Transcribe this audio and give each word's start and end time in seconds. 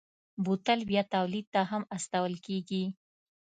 بوتل 0.43 0.79
بیا 0.89 1.03
تولید 1.13 1.45
ته 1.53 1.61
هم 1.71 1.81
استول 1.95 2.33
کېږي. 2.45 2.83